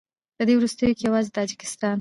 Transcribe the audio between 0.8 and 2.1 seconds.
کې یوازې تاجکستان